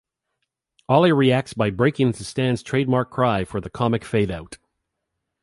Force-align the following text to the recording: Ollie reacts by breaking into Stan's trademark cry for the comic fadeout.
Ollie 0.89 1.11
reacts 1.11 1.53
by 1.53 1.69
breaking 1.69 2.07
into 2.07 2.23
Stan's 2.23 2.63
trademark 2.63 3.11
cry 3.11 3.45
for 3.45 3.61
the 3.61 3.69
comic 3.69 4.01
fadeout. 4.01 4.57